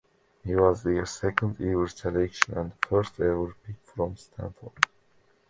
He 0.43 0.55
was 0.55 0.81
their 0.81 1.05
second 1.05 1.61
ever 1.61 1.87
selection 1.87 2.57
and 2.57 2.71
the 2.71 2.87
first 2.87 3.19
ever 3.19 3.55
pick 3.63 3.75
from 3.83 4.15
Stanford. 4.17 4.87